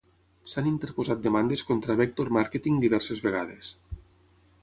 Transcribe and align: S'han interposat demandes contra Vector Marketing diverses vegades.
S'han 0.53 0.69
interposat 0.69 1.21
demandes 1.25 1.63
contra 1.67 1.97
Vector 2.01 2.33
Marketing 2.39 2.81
diverses 2.87 3.23
vegades. 3.29 3.73